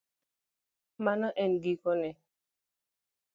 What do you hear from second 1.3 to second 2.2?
e giko ne